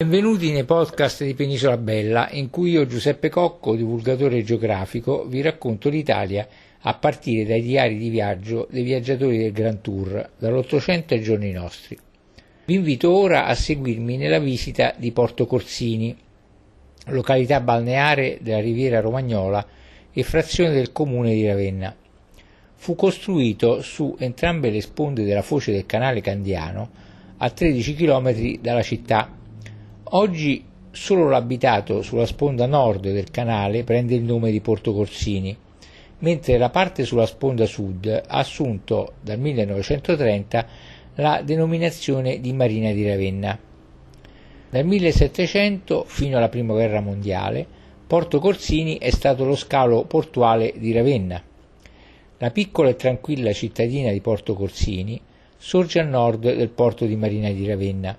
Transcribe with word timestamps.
Benvenuti 0.00 0.50
nei 0.50 0.64
podcast 0.64 1.24
di 1.24 1.34
Penisola 1.34 1.76
Bella, 1.76 2.30
in 2.30 2.48
cui 2.48 2.70
io, 2.70 2.86
Giuseppe 2.86 3.28
Cocco, 3.28 3.76
divulgatore 3.76 4.42
geografico, 4.42 5.26
vi 5.26 5.42
racconto 5.42 5.90
l'Italia 5.90 6.48
a 6.80 6.94
partire 6.94 7.44
dai 7.44 7.60
diari 7.60 7.98
di 7.98 8.08
viaggio 8.08 8.66
dei 8.70 8.82
viaggiatori 8.82 9.36
del 9.36 9.52
Grand 9.52 9.82
Tour, 9.82 10.30
dall'Ottocento 10.38 11.12
ai 11.12 11.20
giorni 11.20 11.52
nostri. 11.52 11.98
Vi 12.64 12.74
invito 12.74 13.12
ora 13.14 13.44
a 13.44 13.54
seguirmi 13.54 14.16
nella 14.16 14.38
visita 14.38 14.94
di 14.96 15.12
Porto 15.12 15.44
Corsini, 15.44 16.16
località 17.08 17.60
balneare 17.60 18.38
della 18.40 18.60
riviera 18.60 19.00
romagnola 19.00 19.66
e 20.10 20.22
frazione 20.22 20.72
del 20.72 20.92
comune 20.92 21.34
di 21.34 21.46
Ravenna. 21.46 21.94
Fu 22.74 22.94
costruito 22.94 23.82
su 23.82 24.16
entrambe 24.18 24.70
le 24.70 24.80
sponde 24.80 25.24
della 25.24 25.42
foce 25.42 25.72
del 25.72 25.84
canale 25.84 26.22
Candiano, 26.22 26.88
a 27.36 27.50
13 27.50 27.94
km 27.94 28.60
dalla 28.62 28.82
città 28.82 29.34
Oggi 30.12 30.64
solo 30.90 31.28
l'abitato 31.28 32.02
sulla 32.02 32.26
sponda 32.26 32.66
nord 32.66 33.02
del 33.12 33.30
canale 33.30 33.84
prende 33.84 34.16
il 34.16 34.24
nome 34.24 34.50
di 34.50 34.60
Porto 34.60 34.92
Corsini, 34.92 35.56
mentre 36.18 36.58
la 36.58 36.68
parte 36.68 37.04
sulla 37.04 37.26
sponda 37.26 37.64
sud 37.64 38.06
ha 38.08 38.38
assunto 38.38 39.12
dal 39.20 39.38
1930 39.38 40.66
la 41.14 41.42
denominazione 41.44 42.40
di 42.40 42.52
Marina 42.52 42.90
di 42.90 43.06
Ravenna. 43.06 43.56
Dal 44.70 44.84
1700 44.84 46.02
fino 46.08 46.38
alla 46.38 46.48
Prima 46.48 46.72
Guerra 46.72 47.00
Mondiale, 47.00 47.64
Porto 48.04 48.40
Corsini 48.40 48.98
è 48.98 49.10
stato 49.10 49.44
lo 49.44 49.54
scalo 49.54 50.02
portuale 50.06 50.72
di 50.76 50.90
Ravenna. 50.90 51.40
La 52.38 52.50
piccola 52.50 52.88
e 52.88 52.96
tranquilla 52.96 53.52
cittadina 53.52 54.10
di 54.10 54.20
Porto 54.20 54.54
Corsini 54.54 55.20
sorge 55.56 56.00
a 56.00 56.04
nord 56.04 56.52
del 56.52 56.70
porto 56.70 57.06
di 57.06 57.14
Marina 57.14 57.50
di 57.50 57.64
Ravenna, 57.64 58.18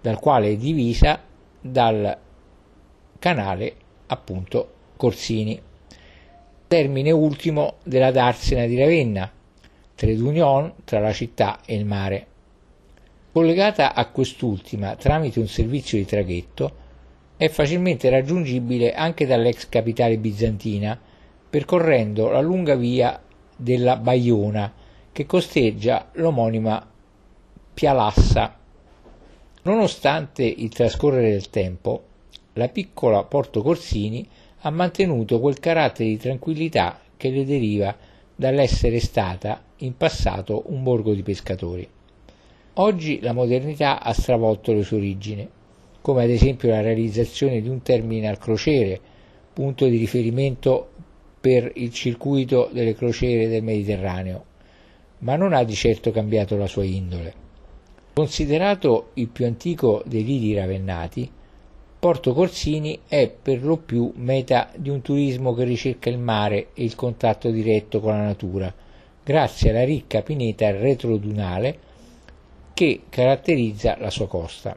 dal 0.00 0.20
quale 0.20 0.50
è 0.50 0.56
divisa 0.56 1.30
dal 1.62 2.18
canale 3.18 3.74
appunto 4.06 4.72
Corsini. 4.96 5.60
Termine 6.66 7.10
ultimo 7.10 7.76
della 7.84 8.10
Darsena 8.10 8.66
di 8.66 8.78
Ravenna, 8.78 9.30
trade 9.94 10.74
tra 10.84 11.00
la 11.00 11.12
città 11.12 11.60
e 11.64 11.74
il 11.74 11.84
mare. 11.84 12.26
Collegata 13.32 13.94
a 13.94 14.06
quest'ultima 14.08 14.96
tramite 14.96 15.38
un 15.38 15.48
servizio 15.48 15.98
di 15.98 16.04
traghetto, 16.04 16.76
è 17.36 17.48
facilmente 17.48 18.10
raggiungibile 18.10 18.92
anche 18.94 19.26
dall'ex 19.26 19.68
capitale 19.68 20.18
bizantina, 20.18 20.98
percorrendo 21.48 22.30
la 22.30 22.40
lunga 22.40 22.74
via 22.74 23.20
della 23.56 23.96
Baiona 23.96 24.72
che 25.12 25.26
costeggia 25.26 26.08
l'omonima 26.12 26.86
Pialassa 27.74 28.58
Nonostante 29.64 30.42
il 30.44 30.70
trascorrere 30.70 31.30
del 31.30 31.48
tempo, 31.48 32.02
la 32.54 32.68
piccola 32.68 33.22
Porto 33.22 33.62
Corsini 33.62 34.26
ha 34.62 34.70
mantenuto 34.70 35.38
quel 35.38 35.60
carattere 35.60 36.08
di 36.08 36.16
tranquillità 36.16 36.98
che 37.16 37.30
le 37.30 37.44
deriva 37.44 37.96
dall'essere 38.34 38.98
stata 38.98 39.62
in 39.78 39.96
passato 39.96 40.64
un 40.66 40.82
borgo 40.82 41.14
di 41.14 41.22
pescatori. 41.22 41.88
Oggi 42.74 43.20
la 43.20 43.32
modernità 43.32 44.02
ha 44.02 44.12
stravolto 44.12 44.72
le 44.72 44.82
sue 44.82 44.96
origini, 44.96 45.48
come 46.00 46.24
ad 46.24 46.30
esempio 46.30 46.70
la 46.70 46.80
realizzazione 46.80 47.60
di 47.60 47.68
un 47.68 47.82
terminal 47.82 48.38
crociere, 48.38 49.00
punto 49.52 49.86
di 49.86 49.96
riferimento 49.96 50.88
per 51.40 51.70
il 51.76 51.92
circuito 51.92 52.68
delle 52.72 52.96
crociere 52.96 53.46
del 53.46 53.62
Mediterraneo, 53.62 54.44
ma 55.18 55.36
non 55.36 55.52
ha 55.52 55.62
di 55.62 55.74
certo 55.74 56.10
cambiato 56.10 56.56
la 56.56 56.66
sua 56.66 56.82
indole. 56.82 57.50
Considerato 58.14 59.12
il 59.14 59.28
più 59.28 59.46
antico 59.46 60.02
dei 60.04 60.22
lidi 60.22 60.54
ravennati, 60.54 61.30
Porto 61.98 62.34
Corsini 62.34 63.00
è 63.08 63.30
per 63.30 63.64
lo 63.64 63.78
più 63.78 64.12
meta 64.16 64.70
di 64.76 64.90
un 64.90 65.00
turismo 65.00 65.54
che 65.54 65.64
ricerca 65.64 66.10
il 66.10 66.18
mare 66.18 66.68
e 66.74 66.84
il 66.84 66.94
contatto 66.94 67.50
diretto 67.50 68.00
con 68.00 68.12
la 68.12 68.24
natura, 68.24 68.74
grazie 69.24 69.70
alla 69.70 69.84
ricca 69.84 70.20
pineta 70.20 70.70
retrodunale 70.72 71.78
che 72.74 73.04
caratterizza 73.08 73.96
la 73.98 74.10
sua 74.10 74.28
costa. 74.28 74.76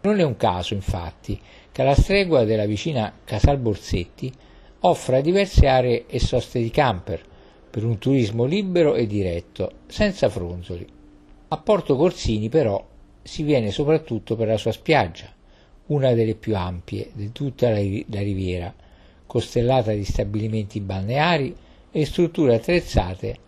Non 0.00 0.18
è 0.18 0.24
un 0.24 0.36
caso, 0.36 0.74
infatti, 0.74 1.40
che 1.70 1.82
alla 1.82 1.94
stregua 1.94 2.42
della 2.42 2.66
vicina 2.66 3.12
Casal 3.22 3.58
Borsetti 3.58 4.32
offra 4.80 5.20
diverse 5.20 5.68
aree 5.68 6.06
e 6.08 6.18
soste 6.18 6.60
di 6.60 6.70
camper 6.70 7.22
per 7.70 7.84
un 7.84 7.98
turismo 7.98 8.46
libero 8.46 8.96
e 8.96 9.06
diretto, 9.06 9.72
senza 9.86 10.28
fronzoli. 10.28 10.96
A 11.50 11.56
Porto 11.56 11.96
Corsini 11.96 12.50
però 12.50 12.86
si 13.22 13.42
viene 13.42 13.70
soprattutto 13.70 14.36
per 14.36 14.48
la 14.48 14.58
sua 14.58 14.70
spiaggia, 14.70 15.32
una 15.86 16.12
delle 16.12 16.34
più 16.34 16.54
ampie 16.54 17.08
di 17.14 17.32
tutta 17.32 17.70
la 17.70 17.78
riviera, 17.78 18.74
costellata 19.24 19.92
di 19.92 20.04
stabilimenti 20.04 20.78
balneari 20.80 21.56
e 21.90 22.04
strutture 22.04 22.56
attrezzate, 22.56 23.38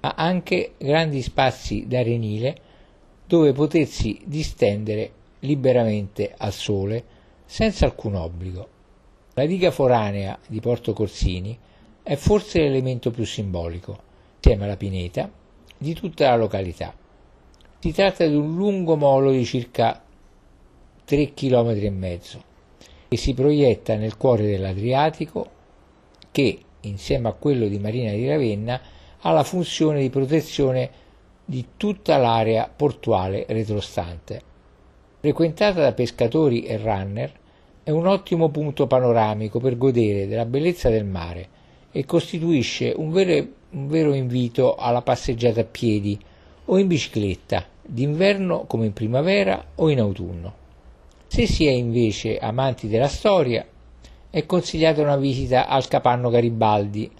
ma 0.00 0.14
anche 0.16 0.72
grandi 0.78 1.20
spazi 1.20 1.86
d'arenile 1.86 2.56
dove 3.26 3.52
potersi 3.52 4.18
distendere 4.24 5.12
liberamente 5.40 6.32
al 6.34 6.54
sole 6.54 7.04
senza 7.44 7.84
alcun 7.84 8.14
obbligo. 8.14 8.68
La 9.34 9.44
diga 9.44 9.70
foranea 9.70 10.38
di 10.48 10.60
Porto 10.60 10.94
Corsini 10.94 11.58
è 12.02 12.14
forse 12.14 12.60
l'elemento 12.60 13.10
più 13.10 13.26
simbolico, 13.26 13.98
insieme 14.36 14.64
alla 14.64 14.78
pineta, 14.78 15.30
di 15.76 15.92
tutta 15.92 16.30
la 16.30 16.36
località. 16.36 16.94
Si 17.80 17.92
tratta 17.92 18.26
di 18.26 18.34
un 18.34 18.56
lungo 18.56 18.96
molo 18.96 19.30
di 19.30 19.44
circa 19.44 20.02
3 21.04 21.32
km 21.32 21.68
e 21.68 21.90
mezzo 21.90 22.42
che 23.06 23.16
si 23.16 23.34
proietta 23.34 23.94
nel 23.94 24.16
cuore 24.16 24.46
dell'Adriatico 24.46 25.48
che, 26.32 26.58
insieme 26.80 27.28
a 27.28 27.34
quello 27.34 27.68
di 27.68 27.78
Marina 27.78 28.10
di 28.10 28.26
Ravenna, 28.26 28.80
ha 29.20 29.30
la 29.30 29.44
funzione 29.44 30.00
di 30.00 30.10
protezione 30.10 30.90
di 31.44 31.64
tutta 31.76 32.16
l'area 32.16 32.68
portuale 32.68 33.46
retrostante. 33.48 34.42
Frequentata 35.20 35.80
da 35.80 35.92
pescatori 35.92 36.64
e 36.64 36.78
runner, 36.78 37.32
è 37.84 37.90
un 37.90 38.08
ottimo 38.08 38.48
punto 38.48 38.88
panoramico 38.88 39.60
per 39.60 39.78
godere 39.78 40.26
della 40.26 40.46
bellezza 40.46 40.90
del 40.90 41.04
mare 41.04 41.48
e 41.92 42.04
costituisce 42.04 42.92
un 42.96 43.12
vero, 43.12 43.46
un 43.70 43.86
vero 43.86 44.14
invito 44.14 44.74
alla 44.74 45.02
passeggiata 45.02 45.60
a 45.60 45.64
piedi 45.64 46.18
o 46.70 46.78
in 46.78 46.86
bicicletta, 46.86 47.64
d'inverno 47.82 48.64
come 48.66 48.86
in 48.86 48.92
primavera 48.92 49.62
o 49.76 49.88
in 49.88 50.00
autunno. 50.00 50.54
Se 51.26 51.46
si 51.46 51.66
è 51.66 51.70
invece 51.70 52.38
amanti 52.38 52.88
della 52.88 53.08
storia, 53.08 53.64
è 54.30 54.44
consigliata 54.44 55.00
una 55.00 55.16
visita 55.16 55.66
al 55.66 55.88
Capanno 55.88 56.28
Garibaldi, 56.28 57.10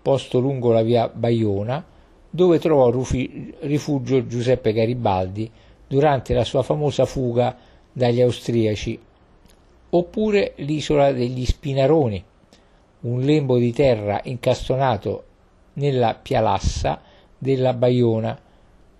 posto 0.00 0.38
lungo 0.38 0.72
la 0.72 0.82
via 0.82 1.08
Baiona, 1.08 1.84
dove 2.30 2.58
trovò 2.58 2.90
rifugio 3.60 4.26
Giuseppe 4.26 4.72
Garibaldi 4.72 5.50
durante 5.86 6.32
la 6.32 6.44
sua 6.44 6.62
famosa 6.62 7.04
fuga 7.04 7.56
dagli 7.92 8.20
austriaci, 8.20 8.98
oppure 9.90 10.52
l'isola 10.56 11.12
degli 11.12 11.44
Spinaroni, 11.44 12.24
un 13.00 13.20
lembo 13.20 13.58
di 13.58 13.72
terra 13.72 14.20
incastonato 14.24 15.24
nella 15.74 16.14
pialassa 16.14 17.00
della 17.36 17.74
Baiona, 17.74 18.38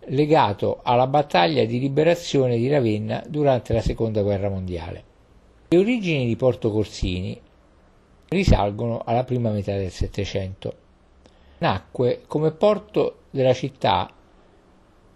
legato 0.06 0.80
alla 0.82 1.06
battaglia 1.06 1.64
di 1.64 1.78
liberazione 1.78 2.56
di 2.56 2.68
Ravenna 2.68 3.22
durante 3.26 3.72
la 3.72 3.80
seconda 3.80 4.22
guerra 4.22 4.48
mondiale. 4.48 5.04
Le 5.68 5.78
origini 5.78 6.26
di 6.26 6.36
Porto 6.36 6.70
Corsini 6.70 7.40
risalgono 8.28 9.02
alla 9.04 9.24
prima 9.24 9.50
metà 9.50 9.76
del 9.76 9.90
Settecento. 9.90 10.74
Nacque 11.58 12.22
come 12.26 12.50
porto 12.50 13.20
della 13.30 13.54
città 13.54 14.10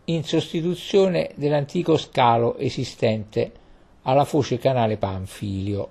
in 0.04 0.22
sostituzione 0.22 1.30
dell'antico 1.34 1.96
scalo 1.96 2.56
esistente 2.58 3.52
alla 4.02 4.24
foce 4.24 4.58
canale 4.58 4.96
Panfilio, 4.96 5.90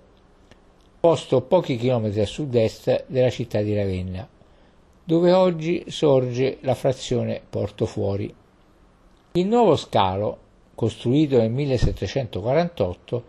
posto 1.02 1.42
pochi 1.42 1.76
chilometri 1.76 2.22
a 2.22 2.26
sud-est 2.26 3.06
della 3.08 3.30
città 3.30 3.62
di 3.62 3.76
Ravenna, 3.76 4.28
dove 5.04 5.34
oggi 5.34 5.84
sorge 5.88 6.60
la 6.62 6.76
frazione 6.76 7.42
Porto 7.48 7.86
Fuori. 7.86 8.34
Il 9.38 9.48
nuovo 9.48 9.76
scalo, 9.76 10.38
costruito 10.76 11.38
nel 11.38 11.52
1748 11.52 13.24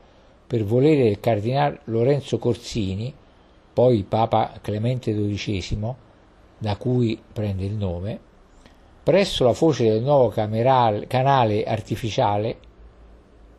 per 0.46 0.62
volere 0.62 1.02
del 1.02 1.18
cardinale 1.18 1.80
Lorenzo 1.86 2.38
Corsini, 2.38 3.12
poi 3.72 4.04
Papa 4.04 4.52
Clemente 4.60 5.12
XII, 5.12 5.94
da 6.58 6.76
cui 6.76 7.20
prende 7.32 7.64
il 7.64 7.72
nome, 7.72 8.20
presso 9.02 9.42
la 9.42 9.52
foce 9.52 9.90
del 9.90 10.00
nuovo 10.00 10.28
camerale, 10.28 11.08
canale 11.08 11.64
artificiale 11.64 12.56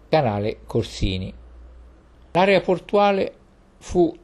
Canale 0.07 0.59
Corsini. 0.65 1.33
L'area 2.31 2.61
portuale 2.61 3.33
fu 3.75 4.15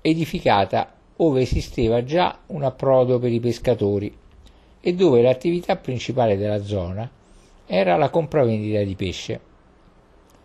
edificata 0.00 0.92
ove 1.18 1.42
esisteva 1.42 2.02
già 2.02 2.36
un 2.46 2.64
approdo 2.64 3.20
per 3.20 3.30
i 3.30 3.38
pescatori 3.38 4.12
e 4.80 4.94
dove 4.94 5.22
l'attività 5.22 5.76
principale 5.76 6.36
della 6.36 6.64
zona 6.64 7.08
era 7.70 7.96
la 7.96 8.08
compravendita 8.08 8.82
di 8.82 8.94
pesce. 8.94 9.32
Il 9.32 9.40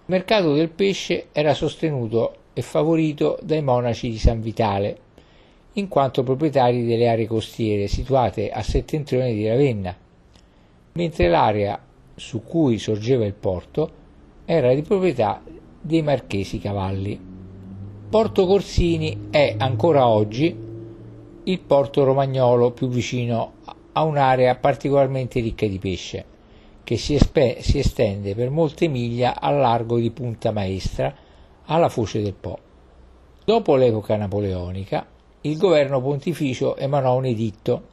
mercato 0.08 0.54
del 0.54 0.70
pesce 0.70 1.28
era 1.32 1.54
sostenuto 1.54 2.36
e 2.52 2.62
favorito 2.62 3.40
dai 3.42 3.62
monaci 3.62 4.10
di 4.10 4.18
San 4.18 4.42
Vitale, 4.42 4.98
in 5.74 5.88
quanto 5.88 6.22
proprietari 6.24 6.86
delle 6.86 7.08
aree 7.08 7.26
costiere 7.26 7.88
situate 7.88 8.52
a 8.52 8.62
settentrione 8.62 9.34
di 9.34 9.48
Ravenna, 9.48 9.96
mentre 10.92 11.30
l'area 11.30 11.82
su 12.14 12.44
cui 12.44 12.78
sorgeva 12.78 13.26
il 13.26 13.34
porto 13.34 14.02
era 14.44 14.74
di 14.74 14.82
proprietà 14.82 15.42
dei 15.80 16.02
Marchesi 16.02 16.60
Cavalli. 16.60 17.18
Porto 18.10 18.46
Corsini 18.46 19.28
è 19.32 19.56
ancora 19.58 20.08
oggi 20.08 20.56
il 21.46 21.60
porto 21.60 22.04
romagnolo 22.04 22.72
più 22.72 22.90
vicino 22.90 23.54
a 23.94 24.04
un'area 24.04 24.56
particolarmente 24.56 25.40
ricca 25.40 25.66
di 25.66 25.80
pesce, 25.80 26.26
che 26.84 26.98
si, 26.98 27.16
espe- 27.16 27.58
si 27.62 27.80
estende 27.80 28.36
per 28.36 28.50
molte 28.50 28.88
miglia 28.88 29.40
al 29.40 29.58
largo 29.58 29.98
di 29.98 30.12
Punta 30.12 30.52
Maestra 30.52 31.14
alla 31.66 31.90
foce 31.90 32.22
del 32.22 32.34
Po. 32.34 32.60
Dopo 33.46 33.76
l'epoca 33.76 34.16
napoleonica, 34.16 35.06
il 35.42 35.58
governo 35.58 36.02
pontificio 36.02 36.76
emanò 36.78 37.18
un 37.18 37.26
editto 37.26 37.92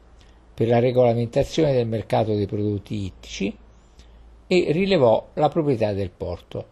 per 0.54 0.68
la 0.68 0.78
regolamentazione 0.78 1.72
del 1.72 1.86
mercato 1.86 2.34
dei 2.34 2.46
prodotti 2.46 3.04
ittici 3.04 3.56
e 4.46 4.66
rilevò 4.72 5.30
la 5.34 5.48
proprietà 5.48 5.92
del 5.92 6.10
porto. 6.10 6.64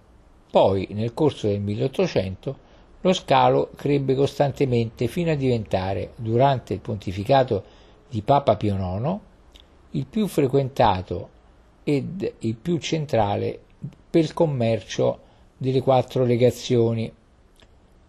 Poi, 0.50 0.88
nel 0.91 1.15
corso 1.15 1.47
del 1.47 1.61
1800, 1.61 2.56
lo 3.00 3.12
scalo 3.12 3.70
crebbe 3.76 4.15
costantemente 4.15 5.06
fino 5.06 5.31
a 5.31 5.37
diventare, 5.37 6.12
durante 6.17 6.75
il 6.75 6.81
pontificato 6.81 7.62
di 8.09 8.23
Papa 8.23 8.56
Pio 8.56 8.75
IX, 8.75 9.19
il 9.93 10.06
più 10.06 10.26
frequentato 10.26 11.29
ed 11.88 12.35
il 12.40 12.55
più 12.55 12.76
centrale 12.76 13.58
per 14.11 14.23
il 14.23 14.35
commercio 14.35 15.20
delle 15.56 15.81
quattro 15.81 16.23
legazioni 16.25 17.11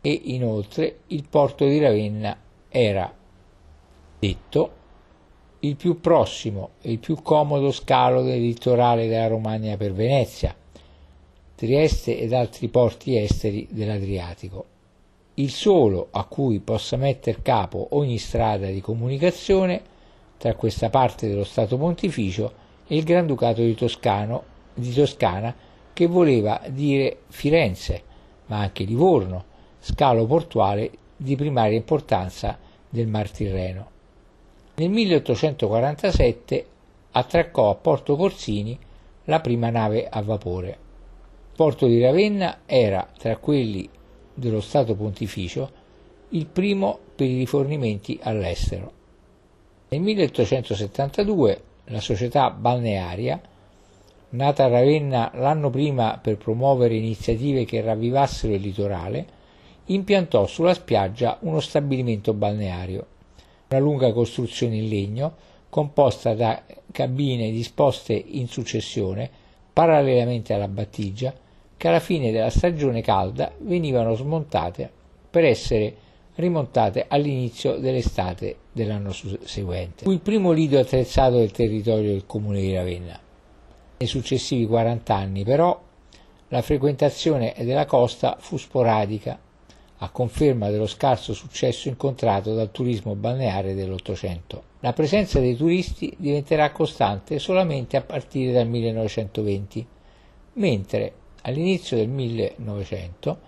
e 0.01 0.21
inoltre 0.25 0.99
il 1.07 1.25
porto 1.29 1.65
di 1.65 1.79
Ravenna 1.79 2.37
era 2.67 3.09
detto 4.19 4.71
il 5.59 5.77
più 5.77 6.01
prossimo 6.01 6.71
e 6.81 6.91
il 6.91 6.99
più 6.99 7.21
comodo 7.21 7.71
scalo 7.71 8.21
del 8.21 8.41
litorale 8.41 9.07
della 9.07 9.27
Romagna 9.27 9.77
per 9.77 9.93
Venezia, 9.93 10.53
Trieste 11.55 12.19
ed 12.19 12.33
altri 12.33 12.67
porti 12.67 13.17
esteri 13.17 13.65
dell'Adriatico. 13.71 14.65
Il 15.35 15.51
solo 15.51 16.09
a 16.11 16.25
cui 16.25 16.59
possa 16.59 16.97
metter 16.97 17.41
capo 17.41 17.87
ogni 17.91 18.17
strada 18.17 18.67
di 18.67 18.81
comunicazione 18.81 19.81
tra 20.37 20.53
questa 20.55 20.89
parte 20.89 21.29
dello 21.29 21.45
Stato 21.45 21.77
Pontificio 21.77 22.67
e 22.91 22.97
il 22.97 23.03
Granducato 23.03 23.61
di, 23.61 23.75
Toscano, 23.75 24.43
di 24.73 24.91
Toscana, 24.91 25.55
che 25.93 26.07
voleva 26.07 26.59
dire 26.69 27.19
Firenze, 27.27 28.01
ma 28.47 28.57
anche 28.57 28.83
Livorno, 28.83 29.45
scalo 29.79 30.25
portuale 30.25 30.89
di 31.15 31.35
primaria 31.35 31.77
importanza 31.77 32.57
del 32.89 33.05
Mar 33.05 33.29
Tirreno. 33.29 33.89
Nel 34.75 34.89
1847 34.89 36.65
attraccò 37.11 37.69
a 37.69 37.75
Porto 37.75 38.15
Corsini 38.15 38.77
la 39.25 39.39
prima 39.39 39.69
nave 39.69 40.07
a 40.09 40.21
vapore. 40.23 40.77
Porto 41.55 41.85
di 41.85 42.01
Ravenna 42.01 42.61
era, 42.65 43.07
tra 43.17 43.37
quelli 43.37 43.87
dello 44.33 44.61
Stato 44.61 44.95
Pontificio, 44.95 45.71
il 46.29 46.47
primo 46.47 46.97
per 47.15 47.27
i 47.27 47.37
rifornimenti 47.37 48.19
all'estero. 48.23 48.93
Nel 49.89 50.01
1872 50.01 51.61
la 51.89 52.01
società 52.01 52.49
balnearia, 52.49 53.39
nata 54.29 54.63
a 54.63 54.67
Ravenna 54.67 55.31
l'anno 55.35 55.69
prima 55.69 56.17
per 56.21 56.37
promuovere 56.37 56.95
iniziative 56.95 57.65
che 57.65 57.81
ravvivassero 57.81 58.53
il 58.53 58.61
litorale, 58.61 59.25
impiantò 59.85 60.45
sulla 60.47 60.73
spiaggia 60.73 61.37
uno 61.41 61.59
stabilimento 61.59 62.33
balneario 62.33 63.05
una 63.69 63.79
lunga 63.79 64.11
costruzione 64.11 64.77
in 64.77 64.87
legno 64.87 65.35
composta 65.69 66.33
da 66.33 66.63
cabine 66.91 67.51
disposte 67.51 68.13
in 68.13 68.47
successione 68.47 69.29
parallelamente 69.71 70.53
alla 70.53 70.67
battigia 70.67 71.33
che 71.77 71.87
alla 71.87 71.99
fine 71.99 72.31
della 72.31 72.49
stagione 72.49 73.01
calda 73.01 73.51
venivano 73.59 74.15
smontate 74.15 74.89
per 75.29 75.45
essere 75.45 75.95
rimontate 76.39 77.05
all'inizio 77.07 77.77
dell'estate 77.77 78.55
dell'anno 78.71 79.11
seguente. 79.11 80.05
Fu 80.05 80.11
il 80.11 80.21
primo 80.21 80.51
lido 80.51 80.79
attrezzato 80.79 81.37
del 81.37 81.51
territorio 81.51 82.11
del 82.11 82.25
comune 82.25 82.61
di 82.61 82.73
Ravenna. 82.73 83.19
Nei 83.97 84.07
successivi 84.07 84.65
40 84.65 85.13
anni 85.13 85.43
però 85.43 85.79
la 86.47 86.61
frequentazione 86.61 87.53
della 87.59 87.85
costa 87.85 88.37
fu 88.39 88.57
sporadica 88.57 89.37
a 90.01 90.09
conferma 90.09 90.69
dello 90.69 90.87
scarso 90.87 91.33
successo 91.33 91.89
incontrato 91.89 92.53
dal 92.53 92.71
turismo 92.71 93.15
balneare 93.15 93.75
dell'Ottocento. 93.75 94.63
La 94.79 94.93
presenza 94.93 95.41
dei 95.41 95.57
turisti 95.57 96.15
diventerà 96.17 96.71
costante 96.71 97.37
solamente 97.37 97.97
a 97.97 98.01
partire 98.01 98.53
dal 98.53 98.67
1920, 98.67 99.85
mentre 100.53 101.13
all'inizio 101.41 101.97
del 101.97 102.07
1900 102.07 103.39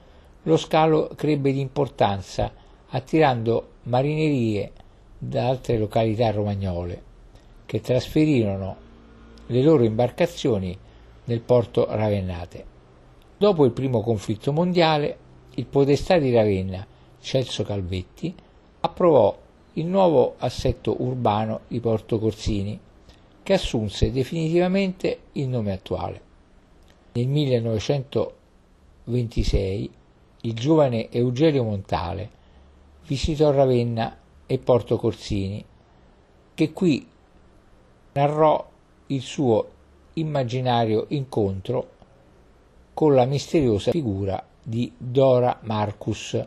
lo 0.44 0.58
scalo 0.58 1.12
crebbe 1.16 1.54
di 1.54 1.62
importanza 1.62 2.52
attirando 2.92 3.72
marinerie 3.84 4.72
da 5.18 5.50
altre 5.50 5.78
località 5.78 6.32
romagnole 6.32 7.04
che 7.66 7.82
trasferirono 7.82 8.76
le 9.48 9.62
loro 9.62 9.84
imbarcazioni 9.84 10.78
nel 11.26 11.42
porto 11.42 11.86
Ravennate. 11.90 12.66
Dopo 13.38 13.66
il 13.66 13.72
primo 13.72 14.02
conflitto 14.02 14.52
mondiale 14.52 15.18
il 15.56 15.66
podestà 15.66 16.18
di 16.18 16.34
Ravenna, 16.34 16.88
Celso 17.20 17.64
Calvetti, 17.64 18.34
approvò 18.82 19.38
il 19.74 19.86
nuovo 19.86 20.36
assetto 20.38 21.02
urbano 21.02 21.62
di 21.68 21.80
Porto 21.80 22.20
Corsini, 22.20 22.78
che 23.44 23.54
assunse 23.54 24.12
definitivamente 24.12 25.20
il 25.34 25.48
nome 25.48 25.72
attuale. 25.72 26.22
Nel 27.14 27.28
1926 27.28 29.92
il 30.42 30.54
giovane 30.54 31.10
Eugenio 31.12 31.64
Montale 31.64 32.40
visitò 33.12 33.52
Ravenna 33.52 34.18
e 34.46 34.58
Porto 34.58 34.96
Corsini, 34.96 35.62
che 36.54 36.72
qui 36.72 37.06
narrò 38.13 38.69
il 39.08 39.22
suo 39.22 39.69
immaginario 40.13 41.08
incontro 41.10 41.90
con 42.94 43.13
la 43.13 43.25
misteriosa 43.25 43.92
figura 43.92 44.42
di 44.63 44.94
Dora 44.98 45.60
Marcus, 45.63 46.42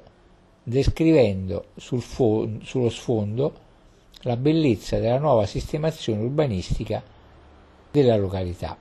descrivendo 0.62 1.66
sul 1.76 2.00
fo- 2.00 2.49
sullo 2.62 2.88
sfondo 2.88 3.52
la 4.23 4.38
bellezza 4.38 4.99
della 4.99 5.18
nuova 5.18 5.44
sistemazione 5.44 6.23
urbanistica 6.23 7.02
della 7.90 8.16
località. 8.16 8.75